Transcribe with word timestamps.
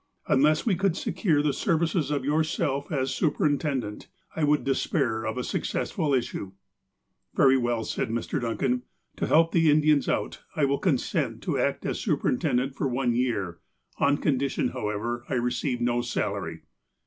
Unless 0.27 0.65
we 0.65 0.73
could 0.73 0.97
secure 0.97 1.43
the 1.43 1.53
services 1.53 2.09
of 2.09 2.25
yourself 2.25 2.91
as 2.91 3.13
superintendent, 3.13 4.07
I 4.35 4.43
would 4.43 4.63
despair 4.63 5.23
of 5.25 5.37
a 5.37 5.43
successful 5.43 6.15
issue."" 6.15 6.53
Very 7.35 7.55
well," 7.55 7.83
said 7.83 8.09
Mr. 8.09 8.41
Duncan," 8.41 8.81
to 9.17 9.27
help 9.27 9.51
the 9.51 9.69
Indians 9.69 10.09
out, 10.09 10.41
I 10.55 10.65
will 10.65 10.79
consent 10.79 11.43
to 11.43 11.59
act 11.59 11.85
as 11.85 11.99
superintendent 11.99 12.73
for 12.73 12.87
one 12.87 13.13
year, 13.13 13.59
on 13.99 14.17
condition, 14.17 14.69
however, 14.69 15.23
that 15.29 15.35
I 15.35 15.37
receive 15.37 15.79
no 15.81 16.01
salary." 16.01 16.61